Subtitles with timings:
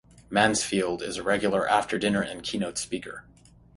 [0.31, 3.25] Mansfield is a regular after dinner and keynote speaker.